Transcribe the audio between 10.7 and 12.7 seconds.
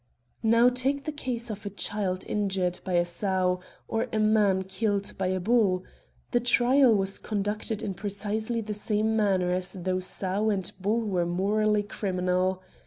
bull were morally criminal.